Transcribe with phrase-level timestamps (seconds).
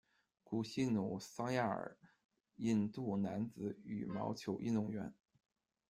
[0.49, 1.95] 吉希奴·桑亚尔，
[2.55, 5.13] 印度男子羽毛球运动员。